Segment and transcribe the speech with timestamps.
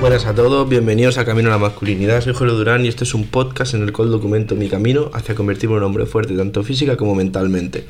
[0.00, 2.20] Buenas a todos, bienvenidos a Camino a la Masculinidad.
[2.20, 5.34] Soy Julio Durán y este es un podcast en el cual documento mi camino hacia
[5.34, 7.86] convertirme en un hombre fuerte, tanto física como mentalmente.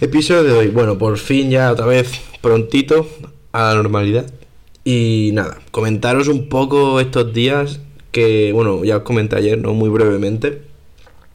[0.00, 3.08] Episodio de hoy, bueno, por fin ya otra vez prontito
[3.52, 4.30] a la normalidad.
[4.84, 7.80] Y nada, comentaros un poco estos días
[8.12, 9.72] que, bueno, ya os comenté ayer, ¿no?
[9.72, 10.62] Muy brevemente.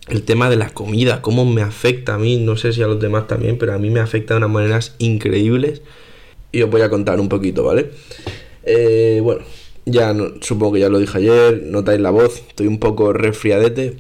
[0.10, 3.02] El tema de la comida, cómo me afecta a mí, no sé si a los
[3.02, 5.82] demás también, pero a mí me afecta de unas maneras increíbles.
[6.52, 7.92] Y os voy a contar un poquito, ¿vale?
[8.64, 9.42] Eh, bueno,
[9.86, 13.98] ya supongo que ya lo dije ayer, notáis la voz, estoy un poco resfriadete.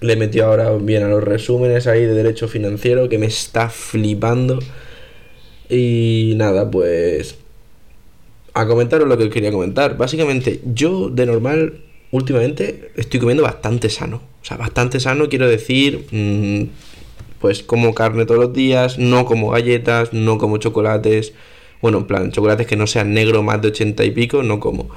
[0.00, 4.58] Le metido ahora bien a los resúmenes ahí de derecho financiero que me está flipando.
[5.68, 7.36] Y nada, pues
[8.54, 9.96] a comentaros lo que quería comentar.
[9.96, 14.22] Básicamente, yo de normal últimamente estoy comiendo bastante sano.
[14.42, 16.64] O sea, bastante sano quiero decir, mm,
[17.40, 21.32] pues como carne todos los días, no como galletas, no como chocolates
[21.82, 24.88] bueno, en plan, chocolates que no sean negro más de 80 y pico, no como.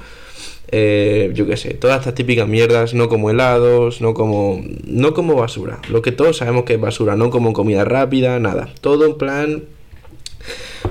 [0.68, 5.34] Eh, yo qué sé, todas estas típicas mierdas, no como helados, no como, no como
[5.36, 5.80] basura.
[5.88, 8.68] Lo que todos sabemos que es basura, no como comida rápida, nada.
[8.80, 9.64] Todo en plan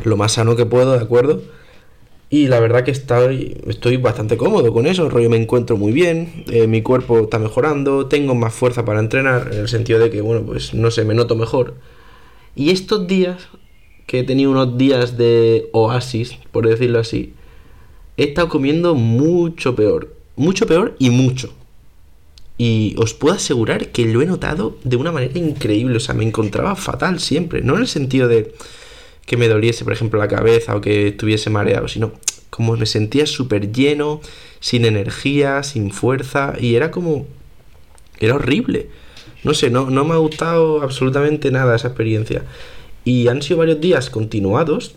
[0.04, 1.42] lo más sano que puedo, ¿de acuerdo?
[2.30, 6.46] Y la verdad que estoy, estoy bastante cómodo con eso, rollo me encuentro muy bien,
[6.48, 10.22] eh, mi cuerpo está mejorando, tengo más fuerza para entrenar, en el sentido de que,
[10.22, 11.76] bueno, pues no sé, me noto mejor.
[12.56, 13.50] Y estos días
[14.06, 17.34] que he tenido unos días de oasis, por decirlo así,
[18.18, 20.14] he estado comiendo mucho peor.
[20.36, 21.54] Mucho peor y mucho.
[22.58, 25.98] Y os puedo asegurar que lo he notado de una manera increíble.
[25.98, 27.62] O sea, me encontraba fatal siempre.
[27.62, 28.54] No en el sentido de
[29.26, 32.14] que me doliese, por ejemplo, la cabeza o que estuviese mareado, sino
[32.50, 34.22] como me sentía súper lleno,
[34.60, 36.54] sin energía, sin fuerza.
[36.60, 37.26] Y era como...
[38.20, 38.90] Era horrible.
[39.44, 42.44] No sé, no, no me ha gustado absolutamente nada esa experiencia.
[43.06, 44.96] Y han sido varios días continuados.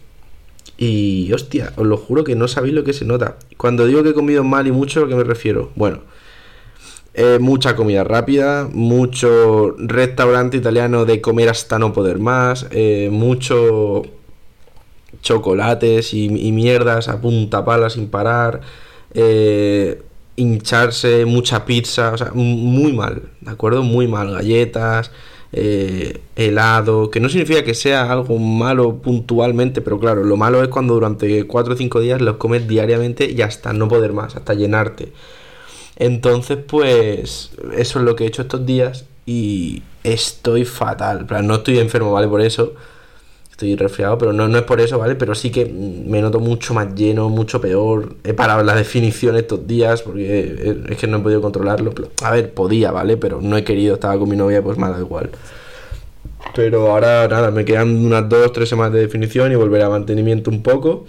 [0.78, 3.37] Y hostia, os lo juro que no sabéis lo que se nota.
[3.56, 5.71] Cuando digo que he comido mal y mucho, ¿a qué me refiero?
[5.75, 6.00] Bueno,
[7.41, 14.03] mucha comida rápida, mucho restaurante italiano de comer hasta no poder más, eh, mucho
[15.22, 18.61] chocolates y, mierdas a punta pala sin parar,
[19.15, 20.03] eh,
[20.37, 23.83] hincharse, mucha pizza, o sea, muy mal, ¿de acuerdo?
[23.83, 25.11] Muy mal, galletas,
[25.53, 30.69] eh, helado, que no significa que sea algo malo puntualmente, pero claro, lo malo es
[30.69, 34.55] cuando durante 4 o 5 días los comes diariamente y hasta no poder más, hasta
[34.55, 35.12] llenarte.
[35.97, 41.27] Entonces, pues, eso es lo que he hecho estos días y estoy fatal.
[41.45, 42.28] no estoy enfermo, ¿vale?
[42.28, 42.75] Por eso
[43.56, 45.15] estoy resfriado, pero no, no es por eso, ¿vale?
[45.15, 48.17] Pero sí que me noto mucho más lleno, mucho peor.
[48.22, 51.95] He parado la definición estos días porque es que no he podido controlarlo.
[52.22, 53.16] A ver, podía, ¿vale?
[53.16, 55.31] Pero no he querido, estaba con mi novia, pues me da igual.
[56.55, 60.50] Pero ahora nada, me quedan unas dos, tres semanas de definición y volveré a mantenimiento
[60.50, 61.06] un poco.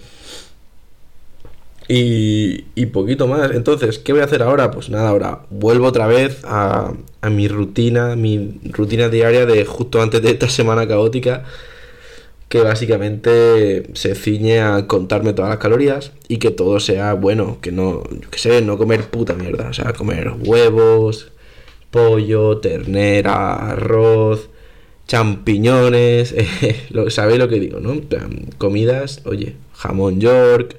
[1.89, 3.51] Y, y poquito más.
[3.51, 4.71] Entonces, ¿qué voy a hacer ahora?
[4.71, 10.01] Pues nada, ahora vuelvo otra vez a, a mi rutina, mi rutina diaria de justo
[10.01, 11.43] antes de esta semana caótica
[12.49, 17.71] que básicamente se ciñe a contarme todas las calorías y que todo sea bueno, que
[17.71, 21.31] no, yo qué sé, no comer puta mierda, o sea, comer huevos,
[21.91, 24.49] pollo, ternera, arroz,
[25.07, 26.35] champiñones,
[26.89, 27.99] lo, ¿sabéis lo que digo, no?
[28.57, 30.77] comidas, oye, jamón york,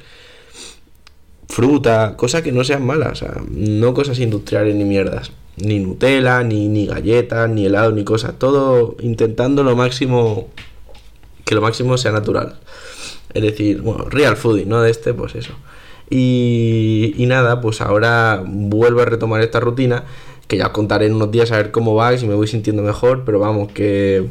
[1.49, 6.43] fruta, cosas que no sean malas, o sea, no cosas industriales ni mierdas, ni Nutella,
[6.45, 10.49] ni, ni galletas, ni helado, ni cosas, todo intentando lo máximo
[11.48, 12.56] que lo máximo sea natural.
[13.32, 14.82] Es decir, bueno, real fooding, ¿no?
[14.82, 15.54] De este, pues eso.
[16.10, 20.04] Y, y nada, pues ahora vuelvo a retomar esta rutina,
[20.47, 22.48] que ya os contaré en unos días a ver cómo va y si me voy
[22.48, 24.26] sintiendo mejor, pero vamos, que,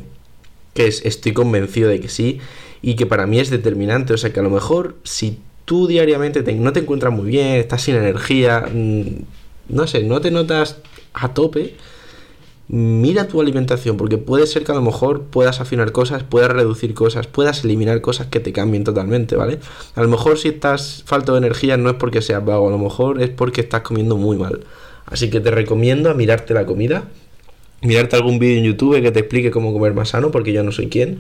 [0.75, 2.39] que estoy convencido de que sí
[2.83, 4.13] y que para mí es determinante.
[4.13, 7.81] O sea, que a lo mejor si tú diariamente no te encuentras muy bien, estás
[7.81, 9.23] sin energía, mm,
[9.69, 10.77] no sé, no te notas
[11.13, 11.73] a tope,
[12.69, 16.93] mira tu alimentación, porque puede ser que a lo mejor puedas afinar cosas, puedas reducir
[16.93, 19.59] cosas, puedas eliminar cosas que te cambien totalmente, ¿vale?
[19.95, 22.77] A lo mejor si estás falto de energía no es porque seas vago, a lo
[22.77, 24.61] mejor es porque estás comiendo muy mal.
[25.05, 27.05] Así que te recomiendo a mirarte la comida,
[27.81, 30.71] mirarte algún vídeo en YouTube que te explique cómo comer más sano, porque yo no
[30.73, 31.19] soy quien.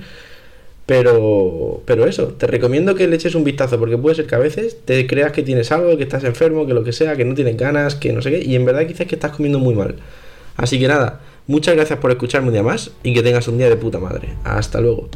[0.85, 4.37] Pero, pero eso, te recomiendo que le eches un vistazo, porque puede ser que a
[4.39, 7.35] veces te creas que tienes algo, que estás enfermo, que lo que sea, que no
[7.35, 9.95] tienes ganas, que no sé qué, y en verdad quizás que estás comiendo muy mal.
[10.55, 13.69] Así que nada, Muchas gracias por escucharme un día más y que tengas un día
[13.69, 14.35] de puta madre.
[14.43, 15.09] Hasta luego.